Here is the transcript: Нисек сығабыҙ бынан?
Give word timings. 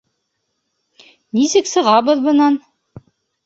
Нисек 1.39 1.71
сығабыҙ 1.75 2.27
бынан? 2.27 2.61